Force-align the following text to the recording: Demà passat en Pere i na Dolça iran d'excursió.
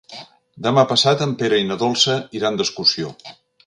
Demà 0.67 0.85
passat 0.93 1.23
en 1.27 1.37
Pere 1.43 1.61
i 1.65 1.69
na 1.69 1.79
Dolça 1.85 2.19
iran 2.43 2.61
d'excursió. 2.63 3.19